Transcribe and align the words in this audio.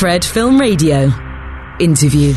Fred 0.00 0.24
Film 0.24 0.58
Radio. 0.58 1.10
Interview. 1.78 2.32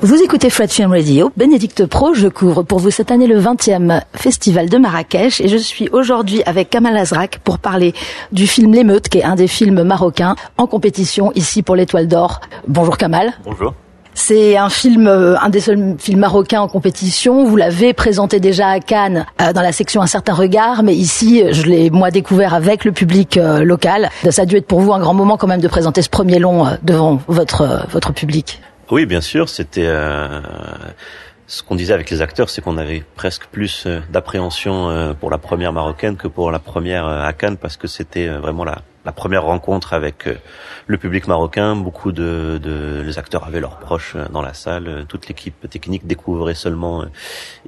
Vous 0.00 0.22
écoutez 0.22 0.48
Fred 0.48 0.70
Film 0.70 0.90
Radio, 0.90 1.30
Bénédicte 1.36 1.84
Pro, 1.84 2.14
je 2.14 2.28
couvre 2.28 2.62
pour 2.62 2.78
vous 2.78 2.90
cette 2.90 3.10
année 3.10 3.26
le 3.26 3.38
20e 3.38 4.00
Festival 4.14 4.70
de 4.70 4.78
Marrakech 4.78 5.42
et 5.42 5.48
je 5.48 5.58
suis 5.58 5.90
aujourd'hui 5.90 6.42
avec 6.46 6.70
Kamal 6.70 6.96
Azrak 6.96 7.40
pour 7.44 7.58
parler 7.58 7.92
du 8.32 8.46
film 8.46 8.72
L'émeute 8.72 9.10
qui 9.10 9.18
est 9.18 9.24
un 9.24 9.34
des 9.34 9.46
films 9.46 9.82
marocains 9.82 10.36
en 10.56 10.66
compétition 10.66 11.32
ici 11.34 11.62
pour 11.62 11.76
l'Étoile 11.76 12.08
d'Or. 12.08 12.40
Bonjour 12.66 12.96
Kamal. 12.96 13.34
Bonjour. 13.44 13.74
C'est 14.18 14.56
un 14.56 14.70
film, 14.70 15.06
euh, 15.06 15.38
un 15.38 15.50
des 15.50 15.60
seuls 15.60 15.94
films 15.98 16.20
marocains 16.20 16.62
en 16.62 16.68
compétition. 16.68 17.44
Vous 17.44 17.54
l'avez 17.54 17.92
présenté 17.92 18.40
déjà 18.40 18.68
à 18.68 18.80
Cannes 18.80 19.26
euh, 19.42 19.52
dans 19.52 19.60
la 19.60 19.72
section 19.72 20.00
Un 20.00 20.06
certain 20.06 20.32
regard, 20.32 20.82
mais 20.82 20.94
ici, 20.94 21.44
je 21.52 21.64
l'ai 21.64 21.90
moi 21.90 22.10
découvert 22.10 22.54
avec 22.54 22.86
le 22.86 22.92
public 22.92 23.36
euh, 23.36 23.62
local. 23.62 24.08
Ça 24.30 24.42
a 24.42 24.46
dû 24.46 24.56
être 24.56 24.66
pour 24.66 24.80
vous 24.80 24.94
un 24.94 25.00
grand 25.00 25.12
moment 25.12 25.36
quand 25.36 25.46
même 25.46 25.60
de 25.60 25.68
présenter 25.68 26.00
ce 26.00 26.08
premier 26.08 26.38
long 26.38 26.66
devant 26.82 27.20
votre 27.28 27.86
votre 27.90 28.14
public. 28.14 28.62
Oui, 28.90 29.04
bien 29.04 29.20
sûr, 29.20 29.50
c'était 29.50 29.88
ce 31.46 31.62
qu'on 31.62 31.74
disait 31.74 31.92
avec 31.92 32.08
les 32.08 32.22
acteurs, 32.22 32.48
c'est 32.48 32.62
qu'on 32.62 32.78
avait 32.78 33.04
presque 33.16 33.46
plus 33.52 33.86
d'appréhension 34.10 35.14
pour 35.20 35.30
la 35.30 35.38
première 35.38 35.72
marocaine 35.74 36.16
que 36.16 36.28
pour 36.28 36.50
la 36.50 36.58
première 36.58 37.06
à 37.06 37.32
Cannes 37.34 37.58
parce 37.58 37.76
que 37.76 37.86
c'était 37.86 38.28
vraiment 38.28 38.64
la 38.64 38.78
la 39.06 39.12
première 39.12 39.44
rencontre 39.44 39.92
avec 39.92 40.26
euh, 40.26 40.34
le 40.88 40.98
public 40.98 41.28
marocain. 41.28 41.76
Beaucoup 41.76 42.10
de, 42.10 42.58
de, 42.60 43.02
les 43.06 43.18
acteurs 43.18 43.44
avaient 43.44 43.60
leurs 43.60 43.78
proches 43.78 44.14
euh, 44.16 44.26
dans 44.30 44.42
la 44.42 44.52
salle. 44.52 45.06
Toute 45.08 45.28
l'équipe 45.28 45.70
technique 45.70 46.08
découvrait 46.08 46.56
seulement 46.56 47.02
euh, 47.02 47.06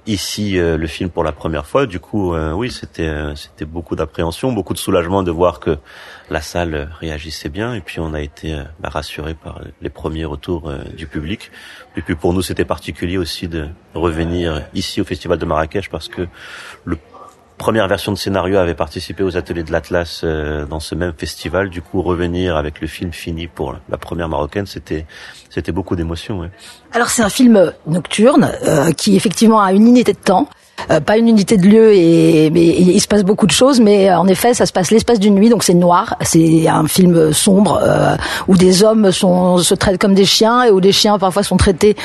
ici 0.06 0.56
le 0.56 0.87
film 0.87 1.11
pour 1.11 1.23
la 1.23 1.30
première 1.30 1.66
fois. 1.66 1.87
Du 1.87 2.01
coup, 2.01 2.34
oui, 2.34 2.70
c'était 2.70 3.12
c'était 3.37 3.66
beaucoup 3.66 3.95
d'appréhension, 3.95 4.52
beaucoup 4.52 4.73
de 4.73 4.78
soulagement 4.78 5.23
de 5.23 5.30
voir 5.30 5.61
que 5.61 5.78
la 6.30 6.41
salle 6.41 6.88
réagissait 6.98 7.50
bien. 7.50 7.75
Et 7.75 7.80
puis 7.80 8.00
on 8.00 8.14
a 8.14 8.20
été 8.20 8.56
bah, 8.80 8.89
rassuré 8.89 9.34
par 9.34 9.61
les 9.83 9.91
premiers 9.91 10.25
retours 10.25 10.73
du 10.97 11.06
public. 11.06 11.50
Et 11.97 12.02
puis 12.02 12.14
pour 12.14 12.33
nous, 12.33 12.42
c'était 12.42 12.64
particulier 12.64 13.19
aussi 13.19 13.48
de 13.48 13.69
revenir 13.95 14.64
ici 14.73 15.00
au 15.00 15.05
Festival 15.05 15.39
de 15.39 15.45
Marrakech 15.45 15.91
parce 15.91 16.08
que 16.08 16.27
le 16.84 16.97
première 17.59 17.89
version 17.89 18.12
de 18.12 18.17
scénario 18.17 18.56
avait 18.56 18.75
participé 18.75 19.23
aux 19.23 19.37
ateliers 19.37 19.64
de 19.64 19.73
l'Atlas 19.73 20.23
euh, 20.25 20.64
dans 20.64 20.81
ce 20.81 20.95
même 20.95 21.12
festival. 21.17 21.69
Du 21.69 21.83
coup, 21.83 22.01
revenir 22.01 22.56
avec 22.56 22.81
le 22.81 22.87
film 22.87 23.12
fini 23.12 23.48
pour 23.48 23.77
la 23.89 23.98
première 23.98 24.28
marocaine, 24.28 24.67
c'était 24.67 25.05
c'était 25.51 25.73
beaucoup 25.73 25.97
d'émotions. 25.97 26.48
Alors 26.92 27.09
c'est 27.09 27.23
un 27.23 27.29
film 27.29 27.73
nocturne 27.86 28.53
euh, 28.67 28.92
qui 28.92 29.17
effectivement 29.17 29.61
a 29.61 29.73
une 29.73 29.86
unité 29.86 30.12
de 30.12 30.19
temps. 30.19 30.48
Euh, 30.91 31.01
pas 31.01 31.19
une 31.19 31.29
unité 31.29 31.57
de 31.57 31.67
lieu 31.67 31.93
et 31.93 32.51
mais 32.51 32.67
il 32.67 33.01
se 33.01 33.09
passe 33.09 33.25
beaucoup 33.25 33.47
de 33.47 33.53
choses 33.53 33.81
mais 33.81 34.09
euh, 34.09 34.19
en 34.19 34.29
effet 34.29 34.55
ça 34.55 34.65
se 34.65 34.73
passe 34.73 34.91
l'espace 34.91 35.19
d'une 35.19 35.35
nuit 35.35 35.48
donc 35.48 35.65
c'est 35.65 35.75
noir. 35.75 36.17
C'est 36.23 36.69
un 36.69 36.87
film 36.87 37.33
sombre 37.33 37.81
euh, 37.83 38.17
où 38.47 38.57
des 38.57 38.85
hommes 38.85 39.11
se 39.12 39.75
traitent 39.75 39.98
comme 39.98 40.15
des 40.15 40.25
chiens 40.25 40.62
et 40.65 40.70
où 40.70 40.81
des 40.81 40.93
chiens 40.93 41.19
parfois 41.19 41.43
sont 41.43 41.57
traités 41.57 41.97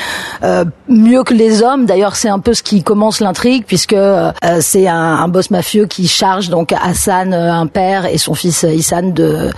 mieux 0.87 1.23
que 1.23 1.33
les 1.33 1.61
hommes. 1.61 1.85
D'ailleurs 1.85 2.15
c'est 2.15 2.29
un 2.29 2.39
peu 2.39 2.53
ce 2.53 2.63
qui 2.63 2.83
commence 2.83 3.19
l'intrigue 3.19 3.63
puisque 3.65 3.95
c'est 4.59 4.87
un, 4.87 4.95
un, 4.95 5.27
boss 5.27 5.51
mafieux 5.51 5.85
qui 5.85 6.07
charge 6.07 6.49
donc 6.49 6.73
Hassan 6.73 7.33
un 7.33 7.67
père 7.67 8.05
et 8.05 8.17
son 8.17 8.33
fils 8.33 8.63
Issan 8.63 9.13
de 9.13 9.49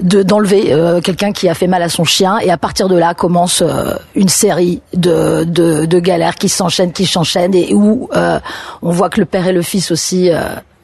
de 0.00 0.22
d'enlever 0.22 0.72
euh, 0.72 1.00
quelqu'un 1.00 1.32
qui 1.32 1.48
a 1.48 1.54
fait 1.54 1.66
mal 1.66 1.82
à 1.82 1.88
son 1.88 2.04
chien. 2.04 2.38
Et 2.38 2.50
à 2.50 2.56
partir 2.56 2.88
de 2.88 2.96
là 2.96 3.14
commence 3.14 3.62
euh, 3.62 3.94
une 4.14 4.28
série 4.28 4.82
de, 4.94 5.44
de, 5.44 5.86
de 5.86 5.98
galères 5.98 6.36
qui 6.36 6.48
s'enchaînent 6.48 6.92
qui 6.92 7.06
s'enchaînent 7.06 7.54
et 7.54 7.74
où 7.74 8.08
euh, 8.14 8.38
on 8.82 8.90
voit 8.90 9.10
que 9.10 9.20
le 9.20 9.26
père 9.26 9.46
et 9.46 9.52
le 9.52 9.62
fils 9.62 9.90
aussi 9.90 10.30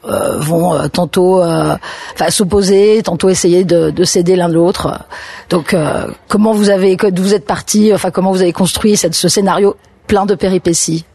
vont 0.03 0.87
tantôt 0.89 1.41
enfin 1.41 2.29
s'opposer 2.29 3.01
tantôt 3.03 3.29
essayer 3.29 3.65
de, 3.65 3.89
de 3.89 4.03
céder 4.03 4.35
l'un 4.35 4.47
de 4.47 4.53
l'autre. 4.53 4.99
Donc 5.49 5.75
comment 6.27 6.53
vous 6.53 6.69
avez 6.69 6.97
vous 7.15 7.33
êtes 7.33 7.45
parti 7.45 7.91
enfin 7.93 8.09
comment 8.09 8.31
vous 8.31 8.41
avez 8.41 8.53
construit 8.53 8.95
cette, 8.95 9.15
ce 9.15 9.27
scénario 9.27 9.75
plein 10.07 10.25
de 10.25 10.35
péripéties? 10.35 11.05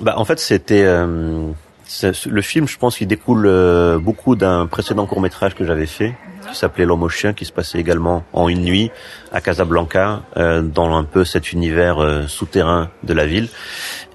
Bah 0.00 0.14
en 0.16 0.24
fait 0.24 0.38
c'était 0.40 0.84
le 0.84 2.42
film, 2.42 2.68
je 2.68 2.78
pense 2.78 2.96
qu'il 2.96 3.06
découle 3.08 3.50
beaucoup 4.00 4.36
d'un 4.36 4.66
précédent 4.66 5.06
court 5.06 5.20
métrage 5.20 5.54
que 5.54 5.64
j'avais 5.64 5.86
fait, 5.86 6.14
qui 6.50 6.58
s'appelait 6.58 6.84
L'homme 6.84 7.02
au 7.02 7.08
chien, 7.08 7.32
qui 7.32 7.44
se 7.44 7.52
passait 7.52 7.78
également 7.78 8.24
en 8.32 8.48
une 8.48 8.62
nuit 8.62 8.90
à 9.32 9.40
Casablanca, 9.40 10.22
euh, 10.36 10.62
dans 10.62 10.94
un 10.96 11.04
peu 11.04 11.24
cet 11.24 11.52
univers 11.52 11.98
euh, 11.98 12.26
souterrain 12.26 12.90
de 13.02 13.14
la 13.14 13.26
ville. 13.26 13.48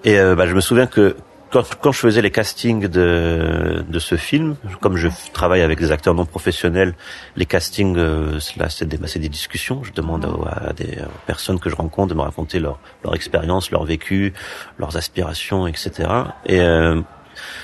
Et 0.03 0.19
euh, 0.19 0.35
bah, 0.35 0.47
je 0.47 0.53
me 0.53 0.61
souviens 0.61 0.87
que 0.87 1.15
quand, 1.53 1.63
quand, 1.79 1.91
je 1.91 1.99
faisais 1.99 2.21
les 2.23 2.31
castings 2.31 2.87
de, 2.87 3.85
de 3.87 3.99
ce 3.99 4.15
film, 4.15 4.55
comme 4.81 4.97
je 4.97 5.07
travaille 5.33 5.61
avec 5.61 5.77
des 5.77 5.91
acteurs 5.91 6.15
non 6.15 6.25
professionnels, 6.25 6.95
les 7.35 7.45
castings, 7.45 7.95
euh, 7.95 8.39
là, 8.57 8.69
c'est 8.69 8.87
des, 8.87 8.97
bah, 8.97 9.05
des, 9.15 9.29
discussions. 9.29 9.83
Je 9.83 9.93
demande 9.93 10.25
à, 10.47 10.73
des 10.73 10.97
personnes 11.27 11.59
que 11.59 11.69
je 11.69 11.75
rencontre 11.75 12.09
de 12.09 12.15
me 12.15 12.23
raconter 12.23 12.59
leur, 12.59 12.79
leur 13.03 13.13
expérience, 13.13 13.69
leur 13.69 13.83
vécu, 13.85 14.33
leurs 14.79 14.97
aspirations, 14.97 15.67
etc. 15.67 16.09
Et 16.47 16.59
euh, 16.59 16.99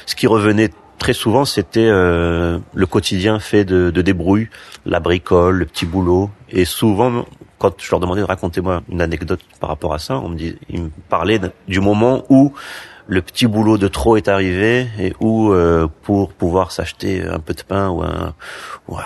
ce 0.05 0.15
qui 0.15 0.27
revenait 0.27 0.69
très 0.99 1.13
souvent, 1.13 1.45
c'était 1.45 1.87
euh, 1.89 2.59
le 2.73 2.85
quotidien 2.85 3.39
fait 3.39 3.65
de, 3.65 3.89
de 3.89 4.01
débrouille, 4.01 4.49
la 4.85 4.99
bricole, 4.99 5.57
le 5.57 5.65
petit 5.65 5.85
boulot. 5.85 6.29
Et 6.49 6.65
souvent, 6.65 7.25
quand 7.57 7.81
je 7.81 7.89
leur 7.89 7.99
demandais 7.99 8.21
de 8.21 8.25
raconter 8.25 8.61
moi 8.61 8.83
une 8.89 9.01
anecdote 9.01 9.39
par 9.59 9.69
rapport 9.69 9.93
à 9.93 9.99
ça, 9.99 10.19
on 10.19 10.29
me 10.29 10.35
dit, 10.35 10.57
ils 10.69 10.83
me 10.83 10.89
parlaient 11.09 11.39
du 11.67 11.79
moment 11.79 12.25
où 12.29 12.53
le 13.07 13.23
petit 13.23 13.47
boulot 13.47 13.79
de 13.79 13.87
trop 13.87 14.17
est 14.17 14.27
arrivé 14.27 14.87
et 14.99 15.13
où 15.19 15.51
euh, 15.51 15.87
pour 16.03 16.31
pouvoir 16.31 16.71
s'acheter 16.71 17.23
un 17.25 17.39
peu 17.39 17.55
de 17.55 17.63
pain 17.63 17.89
ou, 17.89 18.03
un, 18.03 18.35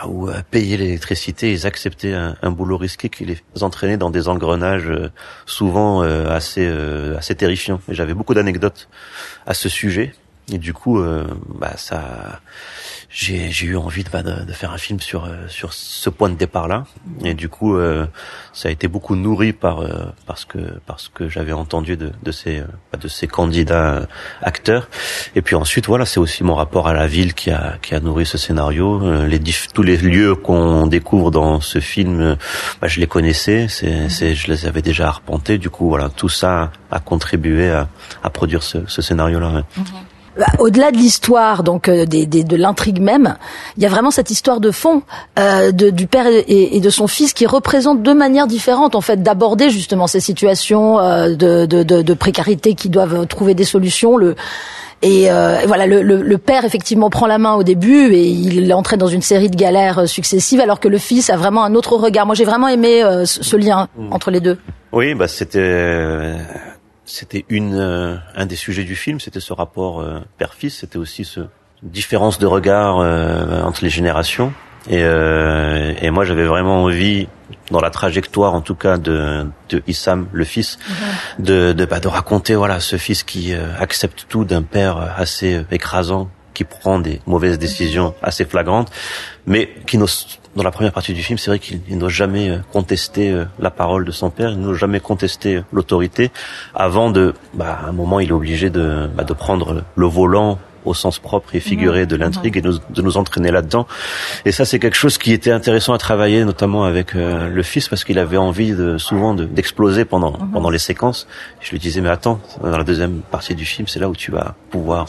ou, 0.06 0.28
euh, 0.28 0.42
payer 0.52 0.75
l'électricité, 0.75 1.54
ils 1.54 1.66
acceptaient 1.66 2.14
un, 2.14 2.52
boulot 2.52 2.75
risqué 2.75 3.08
qui 3.08 3.24
les 3.24 3.38
entraînait 3.62 3.96
dans 3.96 4.10
des 4.10 4.28
engrenages 4.28 4.92
souvent 5.46 6.02
assez 6.02 6.68
assez 7.18 7.36
terrifiants. 7.36 7.80
Et 7.88 7.94
j'avais 7.94 8.14
beaucoup 8.14 8.34
d'anecdotes 8.34 8.90
à 9.46 9.54
ce 9.54 9.70
sujet. 9.70 10.14
Et 10.52 10.58
du 10.58 10.74
coup, 10.74 11.00
euh, 11.00 11.26
bah 11.48 11.74
ça, 11.78 12.42
j'ai 13.09 13.52
j'ai 13.52 13.68
eu 13.68 13.78
envie 13.78 14.04
de, 14.04 14.09
bah, 14.09 14.24
de, 14.24 14.44
de, 14.44 14.52
faire 14.52 14.72
un 14.72 14.78
film 14.78 15.00
sur 15.00 15.24
euh, 15.26 15.48
sur 15.48 15.72
ce 15.72 16.09
point 16.09 16.30
de 16.30 16.36
départ 16.36 16.68
là. 16.68 16.86
Et 17.24 17.34
du 17.34 17.48
coup, 17.48 17.78
euh, 17.78 18.06
ça 18.52 18.68
a 18.68 18.72
été 18.72 18.90
beaucoup 18.90 19.16
nourri 19.16 19.54
par 19.54 19.81
euh, 19.81 20.06
parce 20.26 20.44
que 20.44 20.58
parce 20.86 21.08
que 21.08 21.30
j'avais 21.30 21.54
entendu 21.54 21.96
de, 21.96 22.12
de 22.24 22.31
ces 22.31 22.62
bah, 22.92 23.00
de 23.00 23.08
ces 23.08 23.28
candidats 23.28 24.06
acteurs. 24.42 24.90
Et 25.36 25.42
puis 25.42 25.56
ensuite, 25.56 25.86
voilà, 25.88 26.06
c'est 26.06 26.20
aussi 26.20 26.44
mon 26.44 26.56
rapport 26.56 26.88
à 26.90 26.94
la 26.94 27.08
ville 27.08 27.34
qui 27.36 27.50
a 27.50 27.78
qui 27.81 27.96
a 27.96 28.02
nourri 28.02 28.25
ce 28.25 28.38
scénario. 28.38 29.25
les 29.25 29.40
tous 29.74 29.84
les 29.84 29.98
lieux 29.98 30.36
qu'on 30.36 30.88
découvre 30.88 31.31
dans 31.31 31.62
ce 31.62 31.80
film, 31.80 32.36
bah, 32.81 32.88
je 32.88 33.00
les 33.00 33.08
connaissais. 33.08 33.68
C'est 33.70 34.10
c'est 34.10 34.36
je 34.36 34.52
les 34.52 34.66
avais 34.66 34.81
déjà 34.81 35.08
arpentés. 35.08 35.58
Du 35.58 35.70
coup, 35.70 35.88
voilà, 35.88 36.10
tout 36.10 36.30
ça 36.30 36.72
a 36.92 37.00
contribué 37.00 37.70
à, 37.70 37.88
à 38.24 38.30
produire 38.30 38.64
ce, 38.64 38.80
ce 38.88 39.02
scénario 39.02 39.40
là. 39.40 39.64
Bah, 39.78 39.84
au-delà 40.60 40.92
de 40.92 40.98
l'histoire, 40.98 41.64
donc 41.64 41.88
euh, 41.88 42.06
des, 42.06 42.26
des, 42.26 42.44
de 42.44 42.56
l'intrigue 42.56 43.00
même, 43.00 43.36
il 43.78 43.84
y 43.84 43.86
a 43.86 43.90
vraiment 43.90 44.12
cette 44.12 44.32
histoire 44.32 44.60
de 44.60 44.72
fond 44.72 45.04
euh, 45.38 45.72
de, 45.72 45.90
du 45.90 46.08
père 46.08 46.26
et, 46.28 46.76
et, 46.76 46.80
de 46.80 46.90
son 46.90 47.08
fils 47.08 47.34
qui 47.34 47.46
représente 47.46 48.02
deux 48.02 48.14
manières 48.14 48.48
différentes 48.48 48.96
en 48.96 49.02
fait 49.02 49.22
d'aborder 49.22 49.70
justement 49.70 50.08
ces 50.08 50.20
situations 50.20 51.00
euh, 51.00 51.36
de, 51.36 51.66
de, 51.66 51.84
de, 51.84 52.14
précarité 52.14 52.74
qui 52.74 52.90
doivent 52.90 53.28
trouver 53.28 53.54
des 53.54 53.64
solutions. 53.64 54.18
Le 54.18 54.36
et, 55.02 55.30
euh, 55.30 55.60
voilà, 55.68 55.86
le, 55.86 56.02
le, 56.02 56.22
le, 56.22 56.38
père 56.38 56.64
effectivement 56.64 57.10
prend 57.10 57.28
la 57.28 57.38
main 57.38 57.56
au 57.56 57.64
début 57.64 58.14
et 58.14 58.26
il 58.26 58.74
entraîne 58.74 59.00
dans 59.00 59.08
une 59.08 59.22
série 59.22 59.50
de 59.50 59.58
galères 59.58 60.00
euh, 60.00 60.06
successives, 60.06 60.62
alors 60.62 60.80
que 60.80 60.88
le 60.88 60.98
fils 60.98 61.30
a 61.30 61.36
vraiment 61.36 61.66
un 61.66 61.76
autre 61.76 61.98
regard. 61.98 62.26
Moi, 62.26 62.36
j'ai 62.36 62.46
vraiment 62.46 62.70
aimé 62.70 63.02
ce, 63.26 63.44
ce, 63.44 63.58
lien 63.58 63.90
mmh. 63.98 64.14
entre 64.14 64.32
les 64.32 64.40
deux. 64.40 64.58
Oui, 64.94 65.14
bah 65.14 65.28
c'était 65.28 66.38
c'était 67.06 67.46
une 67.50 67.75
euh, 67.75 68.16
un 68.36 68.46
des 68.46 68.56
sujets 68.56 68.84
du 68.84 68.96
film, 68.96 69.19
c'était 69.19 69.40
ce 69.40 69.53
rapport 69.53 70.02
euh, 70.02 70.19
père-fils, 70.38 70.80
c'était 70.80 70.97
aussi 70.97 71.25
ce 71.25 71.41
différence 71.81 72.40
de 72.40 72.46
regard 72.46 73.00
euh, 73.00 73.62
entre 73.62 73.84
les 73.84 73.90
générations. 73.90 74.53
Et, 74.90 75.00
et 75.00 76.12
moi, 76.12 76.25
j'avais 76.25 76.44
vraiment 76.44 76.84
envie, 76.84 77.30
dans 77.72 77.80
la 77.80 77.89
trajectoire, 77.89 78.54
en 78.54 78.60
tout 78.60 78.75
cas, 78.75 78.98
de, 78.98 79.48
de 79.69 79.81
Issam, 79.88 80.28
le 80.33 80.44
fils, 80.44 80.78
mhm. 80.78 81.45
de 81.45 81.72
de, 81.72 81.86
bah, 81.86 82.01
de 82.01 82.10
raconter 82.10 82.54
voilà 82.56 82.81
ce 82.81 82.98
fils 82.98 83.24
qui 83.24 83.54
accepte 83.54 84.25
tout 84.28 84.44
d'un 84.44 84.62
père 84.62 84.98
assez 85.16 85.66
écrasant, 85.72 86.30
qui 86.54 86.64
prend 86.64 87.00
des 87.00 87.20
mauvaises 87.26 87.58
décisions 87.60 88.14
assez 88.22 88.46
flagrantes, 88.46 88.92
mais 89.46 89.70
qui 89.88 89.98
n'ose 89.98 90.40
dans 90.56 90.64
la 90.64 90.72
première 90.72 90.92
partie 90.92 91.14
du 91.14 91.24
film, 91.24 91.38
c'est 91.38 91.50
vrai 91.50 91.60
qu'il 91.60 91.82
n'ose 91.98 92.12
jamais 92.12 92.50
euh, 92.50 92.60
contester 92.72 93.32
euh, 93.32 93.46
la 93.60 93.72
parole 93.72 94.06
de 94.06 94.12
son 94.12 94.30
père, 94.30 94.52
il 94.52 94.60
n'ose 94.60 94.78
jamais 94.78 95.00
contester 95.00 95.56
euh, 95.56 95.64
l'autorité, 95.72 96.32
avant 96.76 97.10
de, 97.10 97.34
bah, 97.54 97.80
à 97.84 97.90
un 97.90 97.92
moment, 97.92 98.20
il 98.20 98.30
est 98.30 98.34
obligé 98.34 98.70
de, 98.70 99.10
bah, 99.16 99.24
de 99.24 99.34
prendre 99.34 99.84
le 99.96 100.06
volant 100.06 100.60
au 100.85 100.94
sens 100.94 101.19
propre 101.19 101.56
et 101.56 101.59
figuré 101.59 102.06
de 102.06 102.15
l'intrigue 102.15 102.57
et 102.57 102.62
de 102.62 103.01
nous 103.01 103.18
entraîner 103.18 103.51
là-dedans. 103.51 103.88
Et 104.45 104.51
ça, 104.51 104.65
c'est 104.65 104.80
quelque 104.80 104.95
chose 104.95 105.18
qui 105.18 105.31
était 105.31 105.51
intéressant 105.51 105.94
à 105.94 105.97
travailler, 105.97 106.45
notamment 106.45 106.83
avec 106.83 107.15
euh, 107.15 107.50
le 107.50 107.63
fils, 107.63 107.88
parce 107.88 108.03
qu'il 108.03 108.19
avait 108.19 108.38
envie 108.38 108.71
de, 108.74 108.97
souvent 108.97 109.33
d'exploser 109.33 110.06
pendant 110.06 110.31
pendant 110.31 110.69
les 110.69 110.80
séquences. 110.80 111.27
Je 111.62 111.71
lui 111.71 111.80
disais, 111.80 112.01
mais 112.01 112.09
attends, 112.09 112.39
dans 112.62 112.77
la 112.77 112.83
deuxième 112.83 113.21
partie 113.21 113.56
du 113.56 113.65
film, 113.65 113.88
c'est 113.88 114.00
là 114.00 114.09
où 114.09 114.15
tu 114.15 114.31
vas 114.31 114.56
pouvoir 114.69 115.07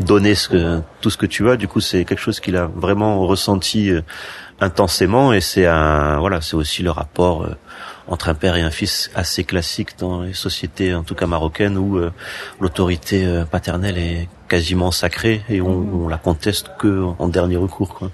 donner 0.00 0.34
ce 0.34 0.48
que, 0.48 0.80
tout 1.00 1.10
ce 1.10 1.16
que 1.16 1.26
tu 1.26 1.48
as. 1.50 1.56
Du 1.56 1.68
coup, 1.68 1.80
c'est 1.80 2.04
quelque 2.04 2.20
chose 2.20 2.40
qu'il 2.40 2.56
a 2.56 2.66
vraiment 2.66 3.26
ressenti 3.26 3.90
euh, 3.90 4.02
intensément, 4.60 5.32
et 5.32 5.40
c'est 5.40 5.66
un 5.66 6.18
voilà, 6.18 6.40
c'est 6.40 6.56
aussi 6.56 6.82
le 6.82 6.90
rapport 6.90 7.46
entre 8.08 8.28
un 8.28 8.34
père 8.34 8.56
et 8.56 8.62
un 8.62 8.70
fils 8.70 9.10
assez 9.14 9.44
classique 9.44 9.98
dans 9.98 10.22
les 10.22 10.32
sociétés, 10.32 10.94
en 10.94 11.02
tout 11.02 11.14
cas 11.14 11.26
marocaines, 11.26 11.76
où 11.76 11.98
euh, 11.98 12.10
l'autorité 12.60 13.24
euh, 13.26 13.44
paternelle 13.44 13.98
est 13.98 14.28
quasiment 14.48 14.90
sacrée 14.90 15.42
et 15.48 15.60
on, 15.60 15.76
mhm. 15.76 16.04
on, 16.04 16.08
la 16.08 16.16
conteste 16.16 16.70
que 16.78 17.04
en 17.18 17.28
dernier 17.28 17.56
recours. 17.56 17.94
Quoi. 17.94 18.10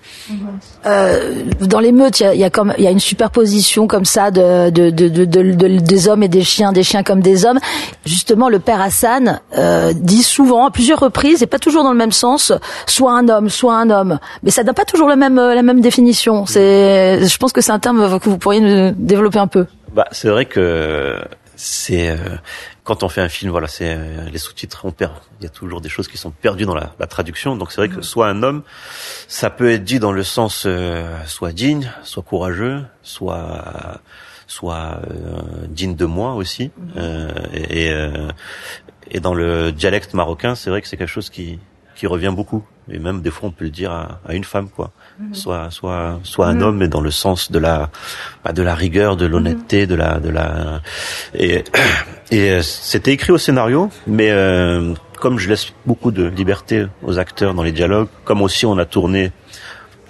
Euh, 0.86 1.44
dans 1.60 1.80
l'émeute, 1.80 2.20
il 2.20 2.24
y 2.24 2.26
a, 2.26 2.34
y, 2.34 2.44
a 2.44 2.50
comme, 2.50 2.74
y 2.78 2.86
a 2.86 2.90
une 2.90 3.00
superposition 3.00 3.86
comme 3.86 4.04
ça 4.04 4.30
de, 4.30 4.70
de, 4.70 4.90
de, 4.90 5.08
de, 5.08 5.78
des 5.78 6.08
hommes 6.08 6.22
et 6.22 6.28
des 6.28 6.42
chiens, 6.42 6.72
des 6.72 6.82
chiens 6.82 7.02
comme 7.02 7.20
des 7.20 7.46
hommes. 7.46 7.58
Justement, 8.04 8.48
le 8.48 8.58
père 8.58 8.80
Hassan 8.80 9.40
euh, 9.56 9.92
dit 9.94 10.22
souvent, 10.22 10.66
à 10.66 10.70
plusieurs 10.70 11.00
reprises, 11.00 11.42
et 11.42 11.46
pas 11.46 11.58
toujours 11.58 11.84
dans 11.84 11.92
le 11.92 11.98
même 11.98 12.12
sens, 12.12 12.52
soit 12.86 13.16
un 13.16 13.28
homme, 13.28 13.48
soit 13.48 13.76
un 13.76 13.90
homme. 13.90 14.18
Mais 14.42 14.50
ça 14.50 14.64
n'a 14.64 14.74
pas 14.74 14.84
toujours 14.84 15.08
la 15.08 15.16
même, 15.16 15.36
la 15.36 15.62
même 15.62 15.80
définition. 15.80 16.46
C'est, 16.46 17.26
je 17.26 17.38
pense 17.38 17.52
que 17.52 17.60
c'est 17.60 17.72
un 17.72 17.78
terme 17.78 18.18
que 18.18 18.28
vous 18.28 18.38
pourriez 18.38 18.92
développer 18.92 19.38
un 19.38 19.46
peu. 19.46 19.66
Bah, 19.94 20.08
c'est 20.10 20.28
vrai 20.28 20.44
que 20.44 21.20
c'est 21.56 22.08
euh, 22.08 22.16
quand 22.84 23.02
on 23.02 23.08
fait 23.08 23.22
un 23.22 23.28
film, 23.28 23.50
voilà, 23.50 23.66
c'est 23.66 23.94
euh, 23.96 24.28
les 24.30 24.38
sous-titres, 24.38 24.84
on 24.84 24.92
perd. 24.92 25.14
Il 25.40 25.44
y 25.44 25.46
a 25.46 25.50
toujours 25.50 25.80
des 25.80 25.88
choses 25.88 26.06
qui 26.06 26.18
sont 26.18 26.30
perdues 26.30 26.66
dans 26.66 26.74
la, 26.74 26.94
la 26.98 27.06
traduction. 27.06 27.56
Donc 27.56 27.72
c'est 27.72 27.80
vrai 27.80 27.88
que 27.88 28.02
soit 28.02 28.28
un 28.28 28.42
homme, 28.42 28.62
ça 29.26 29.50
peut 29.50 29.70
être 29.72 29.84
dit 29.84 29.98
dans 29.98 30.12
le 30.12 30.22
sens 30.22 30.64
euh, 30.66 31.16
soit 31.26 31.52
digne, 31.52 31.90
soit 32.02 32.22
courageux, 32.22 32.84
soit 33.02 34.00
soit 34.46 35.00
digne 35.68 35.96
de 35.96 36.04
moi 36.04 36.34
aussi. 36.34 36.70
et, 37.54 37.90
et 39.10 39.20
dans 39.20 39.32
le 39.32 39.72
dialecte 39.72 40.12
marocain, 40.12 40.54
c'est 40.54 40.68
vrai 40.68 40.82
que 40.82 40.88
c'est 40.88 40.98
quelque 40.98 41.08
chose 41.08 41.30
qui 41.30 41.58
qui 41.94 42.06
revient 42.06 42.32
beaucoup. 42.34 42.64
Et 42.90 42.98
même 42.98 43.22
des 43.22 43.30
fois, 43.30 43.48
on 43.48 43.52
peut 43.52 43.64
le 43.64 43.70
dire 43.70 43.90
à, 43.90 44.20
à 44.26 44.34
une 44.34 44.44
femme, 44.44 44.68
quoi. 44.68 44.90
Mhm. 45.18 45.34
Soit, 45.34 45.70
soit, 45.70 46.20
soit 46.22 46.46
un 46.46 46.54
mhm. 46.54 46.62
homme, 46.62 46.76
mais 46.78 46.88
dans 46.88 47.00
le 47.00 47.10
sens 47.10 47.50
de 47.50 47.58
la, 47.58 47.90
bah, 48.44 48.52
de 48.52 48.62
la 48.62 48.74
rigueur, 48.74 49.16
de 49.16 49.26
l'honnêteté, 49.26 49.82
mhm. 49.82 49.86
de 49.86 49.94
la, 49.94 50.20
de 50.20 50.28
la. 50.28 50.80
Et, 51.34 51.64
et 52.30 52.50
euh, 52.50 52.62
c'était 52.62 53.12
écrit 53.12 53.32
au 53.32 53.38
scénario, 53.38 53.90
mais 54.06 54.30
euh, 54.30 54.94
comme 55.18 55.38
je 55.38 55.48
laisse 55.48 55.72
beaucoup 55.86 56.10
de 56.10 56.24
liberté 56.24 56.86
aux 57.02 57.18
acteurs 57.18 57.54
dans 57.54 57.62
les 57.62 57.72
dialogues, 57.72 58.08
comme 58.24 58.42
aussi 58.42 58.66
on 58.66 58.76
a 58.76 58.84
tourné 58.84 59.32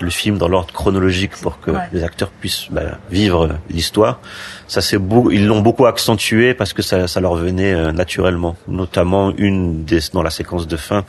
le 0.01 0.11
film 0.11 0.39
dans 0.39 0.49
l'ordre 0.49 0.73
chronologique 0.73 1.37
pour 1.41 1.61
que 1.61 1.71
les 1.93 2.03
acteurs 2.03 2.31
puissent 2.31 2.67
bah, 2.71 2.99
vivre 3.11 3.51
l'histoire. 3.71 4.19
Ça 4.67 4.81
c'est 4.81 4.99
beau, 4.99 5.31
ils 5.31 5.47
l'ont 5.47 5.61
beaucoup 5.61 5.87
accentué 5.87 6.55
parce 6.55 6.73
que 6.73 6.83
ça, 6.83 7.07
ça 7.07 7.21
leur 7.21 7.37
venait 7.37 7.73
euh, 7.73 7.93
naturellement. 7.93 8.57
Notamment 8.67 9.33
une 9.37 9.85
des 9.85 10.01
dans 10.13 10.23
la 10.23 10.31
séquence 10.31 10.67
de 10.67 10.77
fin 10.77 11.05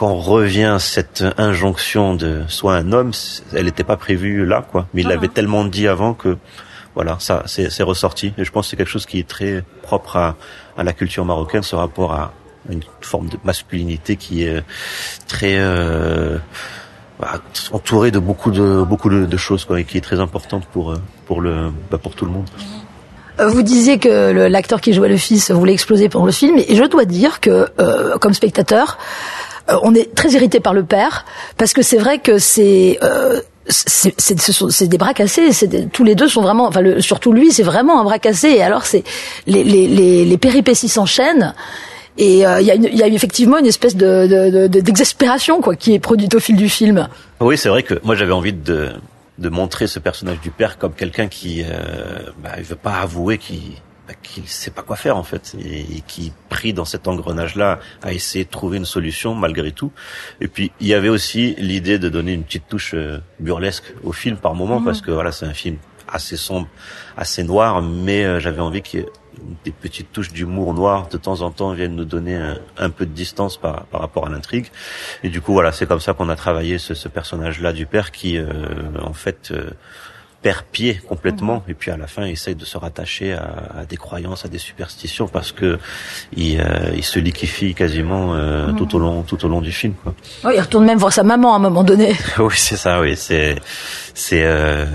quand 0.00 0.14
revient 0.14 0.78
cette 0.80 1.22
injonction 1.36 2.14
de 2.14 2.44
soit 2.48 2.74
un 2.74 2.90
homme, 2.92 3.12
elle 3.52 3.66
n'était 3.66 3.84
pas 3.84 3.98
prévue 3.98 4.46
là, 4.46 4.66
quoi. 4.72 4.86
Mais 4.94 5.02
il 5.02 5.08
ah. 5.08 5.10
l'avait 5.10 5.28
tellement 5.28 5.66
dit 5.66 5.88
avant 5.88 6.14
que, 6.14 6.38
voilà, 6.94 7.18
ça, 7.18 7.42
c'est 7.44 7.82
ressorti. 7.82 8.32
Et 8.38 8.46
je 8.46 8.50
pense 8.50 8.64
que 8.64 8.70
c'est 8.70 8.76
quelque 8.78 8.88
chose 8.88 9.04
qui 9.04 9.18
est 9.18 9.28
très 9.28 9.62
propre 9.82 10.16
à, 10.16 10.36
à 10.78 10.84
la 10.84 10.94
culture 10.94 11.26
marocaine, 11.26 11.62
ce 11.62 11.76
rapport 11.76 12.14
à 12.14 12.32
une 12.70 12.80
forme 13.02 13.28
de 13.28 13.36
masculinité 13.44 14.16
qui 14.16 14.44
est 14.44 14.64
très 15.28 15.56
euh, 15.58 16.38
bah, 17.20 17.34
entourée 17.70 18.10
de 18.10 18.18
beaucoup 18.18 18.52
de 18.52 18.82
beaucoup 18.82 19.10
de, 19.10 19.36
choses, 19.36 19.66
quoi, 19.66 19.80
et 19.80 19.84
qui 19.84 19.98
est 19.98 20.06
très 20.10 20.18
importante 20.18 20.64
pour 20.64 20.94
pour 21.26 21.42
le 21.42 21.72
bah, 21.90 21.98
pour 21.98 22.14
tout 22.14 22.24
le 22.24 22.30
monde. 22.30 22.48
Euh, 23.40 23.48
vous 23.48 23.62
disiez 23.62 23.98
que 23.98 24.48
l'acteur 24.48 24.80
qui 24.80 24.92
jouait 24.92 25.08
le 25.08 25.16
fils 25.16 25.50
voulait 25.50 25.72
exploser 25.72 26.08
pendant 26.08 26.26
le 26.26 26.32
film, 26.32 26.58
et 26.58 26.74
je 26.74 26.84
dois 26.84 27.04
dire 27.04 27.40
que, 27.40 27.68
euh, 27.80 28.18
comme 28.18 28.34
spectateur, 28.34 28.98
euh, 28.98 29.39
on 29.82 29.94
est 29.94 30.14
très 30.14 30.30
irrité 30.30 30.60
par 30.60 30.74
le 30.74 30.84
père 30.84 31.24
parce 31.56 31.72
que 31.72 31.82
c'est 31.82 31.98
vrai 31.98 32.18
que 32.18 32.38
c'est 32.38 32.98
euh, 33.02 33.40
c'est 33.68 34.88
des 34.88 34.98
bras 34.98 35.14
cassés. 35.14 35.50
tous 35.92 36.04
les 36.04 36.14
deux 36.14 36.28
sont 36.28 36.42
vraiment, 36.42 36.66
enfin 36.66 36.80
le, 36.80 37.00
surtout 37.00 37.32
lui, 37.32 37.52
c'est 37.52 37.62
vraiment 37.62 38.00
un 38.00 38.04
bras 38.04 38.18
cassé. 38.18 38.48
Et 38.48 38.62
alors 38.62 38.84
c'est 38.84 39.04
les, 39.46 39.64
les, 39.64 39.86
les, 39.86 40.24
les 40.24 40.38
péripéties 40.38 40.88
s'enchaînent. 40.88 41.54
Et 42.18 42.46
euh, 42.46 42.60
il 42.60 42.66
y, 42.66 42.70
a 42.70 42.74
y, 42.74 43.02
a 43.02 43.06
effectivement 43.06 43.58
une 43.58 43.66
espèce 43.66 43.96
de 43.96 44.66
d'exaspération 44.66 45.58
de, 45.58 45.62
quoi 45.62 45.76
qui 45.76 45.94
est 45.94 45.98
produite 46.00 46.34
au 46.34 46.40
fil 46.40 46.56
du 46.56 46.68
film. 46.68 47.08
Oui, 47.40 47.56
c'est 47.56 47.68
vrai 47.68 47.82
que 47.82 47.94
moi 48.02 48.14
j'avais 48.14 48.32
envie 48.32 48.52
de, 48.52 48.90
de 49.38 49.48
montrer 49.48 49.86
ce 49.86 49.98
personnage 49.98 50.40
du 50.40 50.50
père 50.50 50.76
comme 50.76 50.92
quelqu'un 50.92 51.28
qui 51.28 51.62
euh, 51.62 52.18
bah, 52.42 52.50
veut 52.58 52.76
pas 52.76 52.96
avouer 53.00 53.38
qu'il 53.38 53.74
bah, 54.10 54.16
qui 54.20 54.42
sait 54.46 54.72
pas 54.72 54.82
quoi 54.82 54.96
faire 54.96 55.16
en 55.16 55.22
fait 55.22 55.54
et, 55.64 56.02
qui 56.06 56.32
pris 56.48 56.72
dans 56.72 56.84
cet 56.84 57.06
engrenage-là 57.06 57.78
a 58.02 58.12
essayé 58.12 58.44
de 58.44 58.50
trouver 58.50 58.78
une 58.78 58.84
solution 58.84 59.36
malgré 59.36 59.70
tout. 59.70 59.92
Et 60.40 60.48
puis 60.48 60.72
il 60.80 60.88
y 60.88 60.94
avait 60.94 61.08
aussi 61.08 61.54
l'idée 61.58 62.00
de 62.00 62.08
donner 62.08 62.32
une 62.32 62.42
petite 62.42 62.66
touche 62.68 62.94
euh, 62.94 63.18
burlesque 63.38 63.94
au 64.02 64.10
film 64.10 64.36
par 64.36 64.54
moment 64.54 64.80
mhm. 64.80 64.84
parce 64.84 65.00
que 65.00 65.12
voilà 65.12 65.30
c'est 65.30 65.46
un 65.46 65.54
film 65.54 65.76
assez 66.08 66.36
sombre, 66.36 66.66
assez 67.16 67.44
noir, 67.44 67.82
mais 67.82 68.24
euh, 68.24 68.40
j'avais 68.40 68.60
envie 68.60 68.82
qu'il 68.82 69.00
y 69.00 69.02
ait 69.04 69.08
des 69.64 69.70
petites 69.70 70.10
touches 70.10 70.32
d'humour 70.32 70.74
noir 70.74 71.08
de 71.08 71.16
temps 71.16 71.40
en 71.42 71.52
temps 71.52 71.72
viennent 71.72 71.94
nous 71.94 72.04
donner 72.04 72.36
un, 72.76 72.90
peu 72.90 73.06
de 73.06 73.12
distance 73.12 73.56
par, 73.56 73.86
par 73.86 74.00
rapport 74.00 74.26
à 74.26 74.28
l'intrigue. 74.28 74.66
Et 75.22 75.28
du 75.28 75.40
coup 75.40 75.52
voilà 75.52 75.70
c'est 75.70 75.86
comme 75.86 76.00
ça 76.00 76.14
qu'on 76.14 76.28
a 76.30 76.36
travaillé 76.36 76.78
ce, 76.78 76.94
ce 76.94 77.06
personnage-là 77.06 77.72
du 77.72 77.86
père 77.86 78.10
qui 78.10 78.38
euh, 78.38 78.48
en 79.00 79.12
fait 79.12 79.52
perd 80.42 80.64
pied 80.72 81.00
complètement 81.06 81.56
mhm. 81.56 81.70
et 81.70 81.74
puis 81.74 81.90
à 81.90 81.96
la 81.96 82.06
fin 82.06 82.26
il 82.26 82.32
essaye 82.32 82.54
de 82.54 82.64
se 82.64 82.78
rattacher 82.78 83.32
à, 83.32 83.84
des 83.88 83.96
croyances, 83.96 84.44
à 84.44 84.48
des 84.48 84.58
superstitions 84.58 85.28
parce 85.28 85.52
que 85.52 85.78
il, 86.36 86.60
euh, 86.60 86.92
il 86.94 87.04
se 87.04 87.18
liquéfie 87.18 87.74
quasiment 87.74 88.34
euh, 88.34 88.68
mhm. 88.68 88.76
tout 88.76 88.96
au 88.96 88.98
long 88.98 89.22
tout 89.22 89.44
au 89.44 89.48
long 89.48 89.60
du 89.60 89.72
film. 89.72 89.94
Quoi. 90.02 90.14
Oui, 90.44 90.52
il 90.56 90.60
retourne 90.60 90.84
même 90.84 90.98
voir 90.98 91.12
sa 91.12 91.22
maman 91.22 91.52
à 91.52 91.56
un 91.56 91.60
moment 91.60 91.84
donné. 91.84 92.14
oui, 92.38 92.54
c'est 92.54 92.76
ça. 92.76 93.00
Oui, 93.00 93.16
c'est 93.16 93.56
c'est 94.14 94.42
euh, 94.44 94.86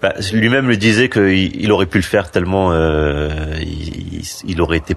bah, 0.00 0.14
lui-même 0.32 0.68
le 0.68 0.76
disait 0.76 1.08
qu'il 1.08 1.60
il 1.60 1.72
aurait 1.72 1.86
pu 1.86 1.98
le 1.98 2.04
faire 2.04 2.30
tellement 2.30 2.72
il, 2.72 4.22
il, 4.46 4.60
aurait 4.60 4.78
été 4.78 4.94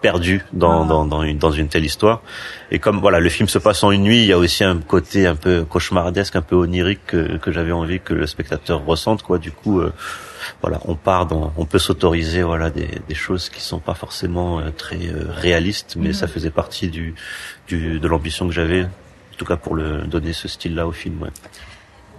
perdu 0.00 0.44
dans, 0.52 0.84
ah. 0.84 0.88
dans, 0.88 1.06
dans, 1.06 1.22
une, 1.22 1.38
dans 1.38 1.50
une 1.50 1.68
telle 1.68 1.84
histoire. 1.84 2.22
Et 2.70 2.78
comme 2.78 3.00
voilà, 3.00 3.20
le 3.20 3.28
film 3.28 3.48
se 3.48 3.58
passe 3.58 3.82
en 3.82 3.90
une 3.90 4.02
nuit, 4.02 4.20
il 4.20 4.26
y 4.26 4.32
a 4.32 4.38
aussi 4.38 4.64
un 4.64 4.78
côté 4.78 5.26
un 5.26 5.36
peu 5.36 5.64
cauchemardesque, 5.64 6.36
un 6.36 6.42
peu 6.42 6.56
onirique 6.56 7.06
que, 7.06 7.36
que 7.36 7.52
j'avais 7.52 7.72
envie 7.72 8.00
que 8.00 8.14
le 8.14 8.26
spectateur 8.26 8.84
ressente. 8.84 9.22
Quoi. 9.22 9.38
Du 9.38 9.52
coup, 9.52 9.80
euh, 9.80 9.92
voilà, 10.62 10.80
on 10.86 10.94
part 10.94 11.26
dans, 11.26 11.52
on 11.56 11.66
peut 11.66 11.78
s'autoriser 11.78 12.42
voilà 12.42 12.70
des, 12.70 12.88
des 13.08 13.14
choses 13.14 13.48
qui 13.48 13.60
sont 13.60 13.78
pas 13.78 13.94
forcément 13.94 14.60
euh, 14.60 14.70
très 14.70 15.06
euh, 15.06 15.24
réalistes, 15.28 15.96
mais 15.98 16.12
ça 16.12 16.26
mm. 16.26 16.30
faisait 16.30 16.50
partie 16.50 16.88
du, 16.88 17.14
du 17.68 18.00
de 18.00 18.08
l'ambition 18.08 18.46
que 18.46 18.54
j'avais, 18.54 18.84
en 18.84 19.36
tout 19.36 19.44
cas 19.44 19.56
pour 19.56 19.74
le 19.74 20.02
donner 20.06 20.32
ce 20.32 20.48
style-là 20.48 20.86
au 20.86 20.92
film. 20.92 21.22
Ouais. 21.22 21.30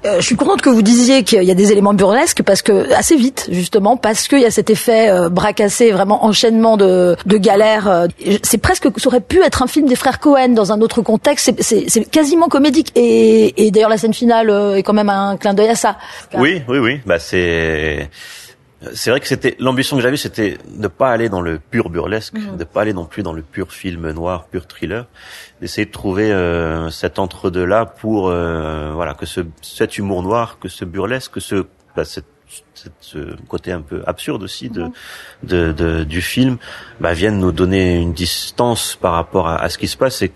Euh, 0.06 0.20
je 0.20 0.26
suis 0.26 0.36
contente 0.36 0.62
que 0.62 0.70
vous 0.70 0.82
disiez 0.82 1.24
qu'il 1.24 1.44
y 1.44 1.52
a 1.52 1.56
des 1.56 1.72
éléments 1.72 1.94
burlesques 1.94 2.42
parce 2.44 2.62
que 2.62 2.92
assez 2.94 3.16
vite 3.16 3.48
justement 3.52 3.98
parce 3.98 4.28
qu'il 4.28 4.40
y 4.40 4.46
a 4.46 4.52
cet 4.52 4.70
effet 4.70 5.10
euh, 5.10 5.30
bras 5.30 5.54
cassé, 5.54 5.92
vraiment 5.92 6.26
enchaînement 6.26 6.76
de, 6.76 7.16
de 7.26 7.38
galères. 7.38 7.88
Euh, 7.88 8.08
c'est 8.42 8.58
presque 8.58 8.88
ça 8.98 9.08
aurait 9.08 9.22
pu 9.22 9.42
être 9.44 9.62
un 9.62 9.68
film 9.68 9.88
des 9.88 9.96
frères 9.96 10.20
Cohen 10.20 10.50
dans 10.50 10.72
un 10.72 10.82
autre 10.82 11.02
contexte. 11.02 11.54
C'est 11.62 12.10
quasiment 12.10 12.48
comédique 12.48 12.92
et, 12.96 13.66
et 13.66 13.72
d'ailleurs 13.72 13.90
la 13.90 13.98
scène 13.98 14.14
finale 14.14 14.50
est 14.76 14.84
quand 14.84 14.94
même 14.94 15.10
un 15.10 15.38
clin 15.38 15.54
d'œil 15.54 15.70
à 15.70 15.76
ça. 15.76 15.98
Oui, 16.38 16.62
oui, 16.68 16.80
oui. 16.80 17.00
Bah 17.06 17.20
c'est 17.20 18.10
c'est 18.94 19.12
vrai 19.12 19.20
que 19.20 19.28
c'était 19.28 19.56
l'ambition 19.60 19.96
que 19.96 20.02
j'avais, 20.02 20.18
c'était 20.18 20.58
de 20.68 20.88
pas 20.88 21.12
aller 21.12 21.30
dans 21.30 21.42
le 21.42 21.60
pur 21.60 21.90
burlesque, 21.90 22.34
mhm. 22.34 22.58
de 22.58 22.64
pas 22.64 22.82
aller 22.82 22.94
non 22.94 23.06
plus 23.06 23.22
dans 23.22 23.34
le 23.34 23.44
pur 23.44 23.72
film 23.72 24.10
noir, 24.12 24.46
pur 24.46 24.66
thriller, 24.66 25.06
d'essayer 25.60 25.86
de 25.86 25.92
trouver 25.92 26.32
euh, 26.32 26.90
cet 26.90 27.20
entre-deux 27.20 27.66
là 27.66 27.86
pour 27.86 28.30
euh, 28.30 28.92
voilà 28.94 29.14
que 29.14 29.26
ce 29.26 29.42
cet 29.62 29.98
humour 29.98 30.24
noir, 30.24 30.58
que 30.60 30.68
ce 30.68 30.84
burlesque, 30.86 31.34
que 31.34 31.40
ce 31.40 31.66
bah, 31.96 32.06
cette, 32.06 32.26
ce 33.00 33.36
côté 33.48 33.72
un 33.72 33.82
peu 33.82 34.02
absurde 34.08 34.44
aussi 34.44 34.70
de, 34.70 34.84
mhm. 34.84 34.92
de, 35.44 35.72
de, 35.72 36.04
du 36.04 36.22
film 36.22 36.58
bah, 37.00 37.14
viennent 37.14 37.40
nous 37.40 37.52
donner 37.52 37.98
une 37.98 38.14
distance 38.14 38.98
par 39.00 39.14
rapport 39.14 39.48
à, 39.48 39.58
à 39.58 39.70
ce 39.70 39.78
qui 39.78 39.88
se 39.88 39.98
passe 39.98 40.22
et 40.24 40.32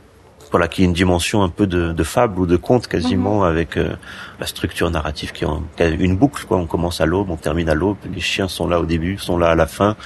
voilà, 0.55 0.69
qui 0.69 0.83
est 0.83 0.85
une 0.85 0.93
dimension 0.93 1.43
un 1.43 1.49
peu 1.49 1.67
de, 1.67 1.91
de 1.91 2.03
fable 2.05 2.39
ou 2.39 2.45
de 2.45 2.55
conte 2.55 2.87
quasiment 2.87 3.41
mhm. 3.41 3.49
avec 3.49 3.75
euh, 3.75 3.97
la 4.39 4.45
structure 4.45 4.89
narrative 4.89 5.33
qui 5.33 5.43
est 5.43 5.89
une 5.99 6.15
boucle. 6.15 6.45
Quoi. 6.45 6.55
On 6.55 6.65
commence 6.65 7.01
à 7.01 7.05
l'aube, 7.05 7.29
on 7.29 7.35
termine 7.35 7.67
à 7.67 7.73
l'aube. 7.73 7.97
Les 8.13 8.21
chiens 8.21 8.47
sont 8.47 8.65
là 8.65 8.79
au 8.79 8.85
début, 8.85 9.17
sont 9.17 9.37
là 9.37 9.47
à 9.47 9.55
la 9.55 9.67
fin. 9.67 9.97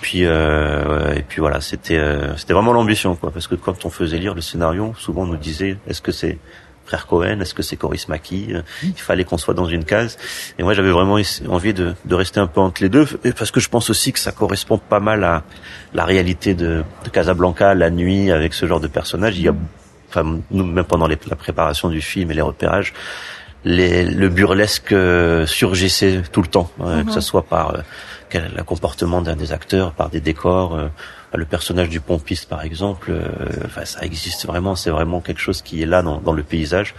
Puis 0.00 0.20
euh, 0.24 1.14
et 1.14 1.22
puis 1.22 1.40
voilà, 1.40 1.60
c'était 1.60 1.98
euh, 1.98 2.36
c'était 2.36 2.52
vraiment 2.52 2.72
l'ambition, 2.72 3.16
quoi. 3.16 3.32
Parce 3.32 3.48
que 3.48 3.56
quand 3.56 3.86
on 3.86 3.90
faisait 3.90 4.18
lire 4.18 4.36
le 4.36 4.40
scénario, 4.40 4.94
souvent 4.96 5.22
on 5.22 5.26
nous 5.26 5.36
disait 5.36 5.78
est-ce 5.88 6.00
que 6.00 6.12
c'est 6.12 6.38
frère 6.84 7.08
Cohen, 7.08 7.40
est-ce 7.40 7.52
que 7.52 7.64
c'est 7.64 7.76
Coris 7.76 8.06
Maki 8.08 8.54
Il 8.82 8.94
fallait 8.94 9.24
qu'on 9.24 9.36
soit 9.36 9.52
dans 9.52 9.66
une 9.66 9.84
case. 9.84 10.16
Et 10.60 10.62
moi, 10.62 10.74
j'avais 10.74 10.92
vraiment 10.92 11.18
envie 11.48 11.74
de, 11.74 11.94
de, 12.04 12.14
rester 12.14 12.40
un 12.40 12.46
peu 12.46 12.60
entre 12.60 12.82
les 12.82 12.88
deux, 12.88 13.04
parce 13.36 13.50
que 13.50 13.60
je 13.60 13.68
pense 13.68 13.90
aussi 13.90 14.10
que 14.10 14.18
ça 14.18 14.32
correspond 14.32 14.78
pas 14.78 14.98
mal 14.98 15.22
à 15.22 15.42
la 15.92 16.06
réalité 16.06 16.54
de, 16.54 16.82
de 17.04 17.10
Casablanca, 17.10 17.74
la 17.74 17.90
nuit, 17.90 18.30
avec 18.30 18.54
ce 18.54 18.64
genre 18.64 18.80
de 18.80 18.86
personnage. 18.86 19.36
Il 19.36 19.44
y 19.44 19.48
a 19.48 19.54
enfin 20.08 20.40
nous 20.50 20.64
même 20.64 20.84
pendant 20.84 21.06
les, 21.06 21.18
la 21.28 21.36
préparation 21.36 21.88
du 21.88 22.00
film 22.00 22.30
et 22.30 22.34
les 22.34 22.42
repérages, 22.42 22.92
les, 23.64 24.04
le 24.04 24.28
burlesque 24.28 24.92
euh, 24.92 25.46
surgissait 25.46 26.22
tout 26.32 26.42
le 26.42 26.48
temps, 26.48 26.70
euh, 26.80 27.02
que 27.04 27.10
ce 27.10 27.16
mhm. 27.16 27.22
soit 27.22 27.42
par 27.42 27.74
euh, 27.74 27.82
le 28.56 28.62
comportement 28.62 29.20
d'un 29.20 29.36
des 29.36 29.52
acteurs, 29.52 29.92
par 29.92 30.10
des 30.10 30.20
décors. 30.20 30.78
le 31.34 31.44
personnage 31.44 31.88
du 31.88 32.00
pompiste, 32.00 32.48
par 32.48 32.62
exemple, 32.62 33.12
enfin, 33.64 33.84
ça 33.84 34.00
existe 34.02 34.46
vraiment. 34.46 34.76
C'est 34.76 34.90
vraiment 34.90 35.20
quelque 35.20 35.40
chose 35.40 35.62
qui 35.62 35.82
est 35.82 35.86
là 35.86 36.02
dans, 36.02 36.18
dans 36.20 36.32
le 36.32 36.42
paysage. 36.42 36.94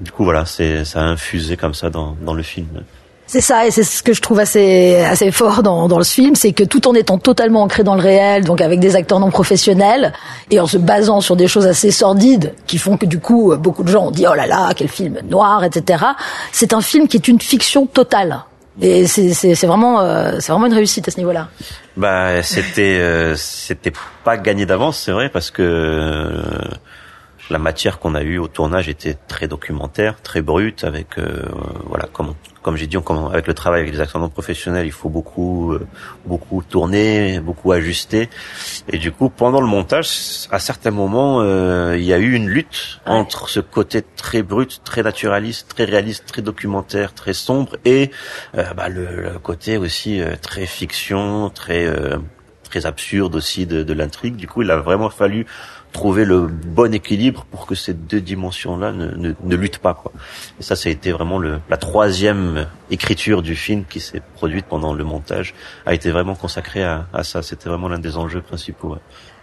Du 0.00 0.10
coup, 0.10 0.24
voilà, 0.24 0.44
c'est 0.46 0.84
ça 0.84 1.00
a 1.00 1.04
infusé 1.04 1.56
comme 1.56 1.74
ça 1.74 1.90
dans, 1.90 2.16
dans 2.20 2.34
le 2.34 2.42
film. 2.42 2.82
C'est 3.26 3.40
ça, 3.40 3.66
et 3.66 3.70
c'est 3.70 3.82
ce 3.82 4.02
que 4.02 4.12
je 4.12 4.20
trouve 4.20 4.38
assez 4.38 4.96
assez 4.96 5.30
fort 5.30 5.62
dans, 5.62 5.88
dans 5.88 5.98
le 5.98 6.04
film, 6.04 6.34
c'est 6.34 6.52
que 6.52 6.62
tout 6.62 6.86
en 6.86 6.94
étant 6.94 7.18
totalement 7.18 7.62
ancré 7.62 7.82
dans 7.82 7.94
le 7.94 8.02
réel, 8.02 8.44
donc 8.44 8.60
avec 8.60 8.80
des 8.80 8.96
acteurs 8.96 9.18
non 9.18 9.30
professionnels, 9.30 10.12
et 10.50 10.60
en 10.60 10.66
se 10.66 10.76
basant 10.76 11.20
sur 11.20 11.34
des 11.34 11.48
choses 11.48 11.66
assez 11.66 11.90
sordides, 11.90 12.54
qui 12.66 12.78
font 12.78 12.96
que 12.96 13.06
du 13.06 13.18
coup 13.18 13.56
beaucoup 13.56 13.82
de 13.82 13.88
gens 13.88 14.06
ont 14.06 14.10
dit 14.10 14.26
oh 14.30 14.34
là 14.34 14.46
là 14.46 14.70
quel 14.76 14.88
film 14.88 15.18
noir, 15.28 15.64
etc. 15.64 16.04
C'est 16.52 16.74
un 16.74 16.82
film 16.82 17.08
qui 17.08 17.16
est 17.16 17.28
une 17.28 17.40
fiction 17.40 17.86
totale. 17.86 18.44
Et 18.80 19.06
c'est 19.06 19.66
vraiment 19.66 20.00
euh, 20.00 20.36
c'est 20.40 20.50
vraiment 20.50 20.66
une 20.66 20.74
réussite 20.74 21.06
à 21.06 21.10
ce 21.10 21.18
niveau-là. 21.18 21.48
Bah 21.96 22.42
c'était 22.42 22.98
euh, 22.98 23.36
c'était 23.36 23.92
pas 24.24 24.36
gagné 24.36 24.66
d'avance, 24.66 24.98
c'est 24.98 25.12
vrai, 25.12 25.28
parce 25.28 25.50
que 25.50 25.62
euh, 25.62 26.42
la 27.50 27.58
matière 27.58 27.98
qu'on 27.98 28.14
a 28.14 28.22
eue 28.22 28.38
au 28.38 28.48
tournage 28.48 28.88
était 28.88 29.16
très 29.28 29.48
documentaire, 29.48 30.20
très 30.22 30.40
brute, 30.40 30.84
avec 30.84 31.18
euh, 31.18 31.42
voilà 31.86 32.06
comme 32.12 32.34
comme 32.62 32.76
j'ai 32.76 32.86
dit, 32.86 32.96
avec 33.30 33.46
le 33.46 33.52
travail 33.52 33.82
avec 33.82 33.92
les 33.92 34.00
acteurs 34.00 34.22
non 34.22 34.30
professionnels, 34.30 34.86
il 34.86 34.92
faut 34.92 35.10
beaucoup 35.10 35.74
euh, 35.74 35.86
beaucoup 36.24 36.62
tourner, 36.62 37.38
beaucoup 37.40 37.72
ajuster, 37.72 38.30
et 38.88 38.96
du 38.96 39.12
coup 39.12 39.28
pendant 39.28 39.60
le 39.60 39.66
montage, 39.66 40.08
à 40.50 40.58
certains 40.58 40.90
moments, 40.90 41.42
euh, 41.42 41.98
il 41.98 42.04
y 42.04 42.14
a 42.14 42.18
eu 42.18 42.32
une 42.32 42.48
lutte 42.48 43.00
entre 43.04 43.50
ce 43.50 43.60
côté 43.60 44.00
très 44.00 44.42
brut, 44.42 44.80
très 44.82 45.02
naturaliste, 45.02 45.68
très 45.74 45.84
réaliste, 45.84 46.24
très 46.24 46.40
documentaire, 46.40 47.12
très 47.12 47.34
sombre, 47.34 47.76
et 47.84 48.10
bah, 48.54 48.88
le, 48.88 49.38
côté 49.42 49.76
aussi 49.76 50.22
très 50.40 50.64
fiction, 50.64 51.50
très 51.50 51.86
très 52.64 52.86
absurde 52.86 53.34
aussi 53.36 53.66
de, 53.66 53.82
de 53.82 53.92
l'intrigue. 53.92 54.36
Du 54.36 54.48
coup, 54.48 54.62
il 54.62 54.70
a 54.70 54.78
vraiment 54.78 55.10
fallu 55.10 55.46
trouver 55.94 56.26
le 56.26 56.40
bon 56.48 56.92
équilibre 56.92 57.46
pour 57.50 57.66
que 57.66 57.74
ces 57.74 57.94
deux 57.94 58.20
dimensions-là 58.20 58.92
ne, 58.92 59.06
ne, 59.06 59.32
ne, 59.42 59.56
luttent 59.56 59.78
pas. 59.78 59.94
Quoi. 59.94 60.12
Et 60.60 60.62
ça, 60.62 60.76
ça 60.76 60.90
a 60.90 60.92
été 60.92 61.12
vraiment 61.12 61.38
le, 61.38 61.60
la 61.70 61.76
troisième 61.78 62.66
écriture 62.90 63.40
du 63.40 63.54
film 63.54 63.84
qui 63.88 64.00
s'est 64.00 64.20
produite 64.34 64.66
pendant 64.66 64.92
le 64.92 65.04
montage, 65.04 65.54
a 65.86 65.94
été 65.94 66.10
vraiment 66.10 66.34
consacrée 66.34 66.84
à, 66.84 67.06
à 67.14 67.22
ça. 67.22 67.42
C'était 67.42 67.68
vraiment 67.70 67.88
l'un 67.88 68.00
des 68.00 68.16
enjeux 68.18 68.42
principaux. 68.42 68.96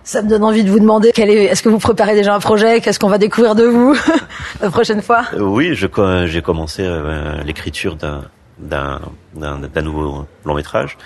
Ça 0.04 0.22
me 0.22 0.30
donne 0.30 0.44
envie 0.44 0.64
de 0.64 0.70
vous 0.70 0.80
demander, 0.80 1.10
est, 1.16 1.22
est-ce 1.22 1.64
que 1.64 1.70
vous 1.70 1.80
préparez 1.80 2.16
déjà 2.16 2.36
un 2.36 2.40
projet? 2.40 2.82
Qu'est-ce 2.82 3.00
qu'on 3.00 3.10
va 3.10 3.18
découvrir 3.18 3.56
de 3.56 3.64
vous 3.64 3.96
la 4.62 4.70
prochaine 4.70 5.02
fois? 5.02 5.24
Euh, 5.34 5.40
Oui, 5.42 5.74
j'ai 5.74 6.42
commencé 6.42 6.84
euh, 6.84 7.42
l'écriture 7.44 7.96
d'un 7.96 8.22
d'un 8.60 9.00
d'un 9.42 9.82
nouveau 9.82 10.26
long 10.46 10.54
métrage. 10.54 10.98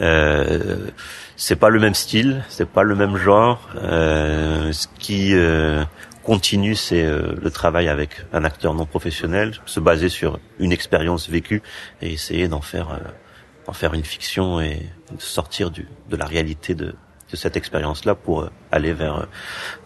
Euh, 0.00 0.88
c'est 1.44 1.56
pas 1.56 1.68
le 1.68 1.78
même 1.78 1.92
style, 1.92 2.42
c'est 2.48 2.66
pas 2.66 2.82
le 2.82 2.94
même 2.94 3.18
genre. 3.18 3.68
Euh, 3.76 4.72
ce 4.72 4.88
qui 4.98 5.34
euh, 5.34 5.84
continue, 6.22 6.74
c'est 6.74 7.04
euh, 7.04 7.34
le 7.38 7.50
travail 7.50 7.88
avec 7.88 8.24
un 8.32 8.44
acteur 8.44 8.72
non 8.72 8.86
professionnel, 8.86 9.52
se 9.66 9.78
baser 9.78 10.08
sur 10.08 10.38
une 10.58 10.72
expérience 10.72 11.28
vécue 11.28 11.60
et 12.00 12.14
essayer 12.14 12.48
d'en 12.48 12.62
faire 12.62 12.92
euh, 12.92 12.98
d'en 13.66 13.74
faire 13.74 13.92
une 13.92 14.04
fiction 14.04 14.58
et 14.58 14.88
sortir 15.18 15.70
du, 15.70 15.86
de 16.08 16.16
la 16.16 16.24
réalité 16.24 16.74
de, 16.74 16.94
de 17.30 17.36
cette 17.36 17.58
expérience-là 17.58 18.14
pour 18.14 18.48
aller 18.72 18.94
vers 18.94 19.26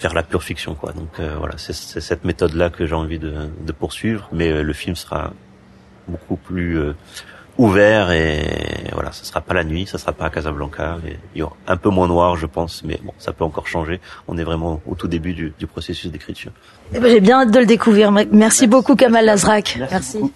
vers 0.01 0.15
la 0.15 0.23
pure 0.23 0.45
fiction, 0.45 0.77
quoi. 0.77 0.93
Donc 0.93 1.21
voilà, 1.41 1.55
c'est 1.59 1.73
cette 1.75 2.25
méthode-là 2.25 2.71
que 2.71 2.87
j'ai 2.87 2.95
envie 2.95 3.19
de, 3.19 3.35
de 3.67 3.73
poursuivre, 3.73 4.29
mais 4.31 4.63
le 4.63 4.73
film 4.73 4.95
sera 4.95 5.33
beaucoup 6.07 6.37
plus 6.37 6.79
ouvert 7.59 8.13
et 8.13 8.85
voilà, 8.95 9.13
ça 9.13 9.25
sera 9.25 9.41
pas 9.41 9.55
la 9.55 9.65
nuit, 9.65 9.87
ça 9.87 9.99
sera 9.99 10.13
pas 10.13 10.27
à 10.27 10.31
Casablanca, 10.31 10.99
et 11.07 11.17
il 11.35 11.39
y 11.41 11.43
aura 11.43 11.57
un 11.67 11.77
peu 11.77 11.91
moins 11.91 12.09
noir, 12.09 12.37
je 12.37 12.47
pense, 12.47 12.83
mais 12.85 12.99
bon, 13.03 13.13
ça 13.19 13.33
peut 13.33 13.45
encore 13.45 13.67
changer. 13.67 14.01
On 14.29 14.39
est 14.39 14.45
vraiment 14.45 14.81
au 14.87 14.95
tout 14.95 15.09
début 15.09 15.35
du, 15.35 15.53
du 15.59 15.67
processus 15.67 16.11
d'écriture. 16.11 16.53
Eh 16.95 17.01
ben, 17.01 17.11
j'ai 17.11 17.21
bien 17.21 17.43
hâte 17.43 17.51
de 17.51 17.59
le 17.59 17.67
découvrir. 17.67 18.11
Merci, 18.13 18.67
beaucoup, 18.67 18.97
Kamal 18.97 19.27
Lazrak. 19.27 19.79
Merci. 19.91 20.33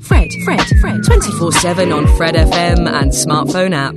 Fred, 0.00 0.30
Fred, 0.44 0.60
Fred, 0.80 1.00
24/7 1.02 1.92
on 1.92 2.06
Fred 2.16 2.36
FM 2.36 2.86
and 2.86 3.12
smartphone 3.12 3.74
app. 3.74 3.96